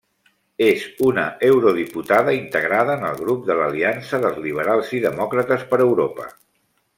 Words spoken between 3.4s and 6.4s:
de l'Aliança dels Liberals i Demòcrates per Europa.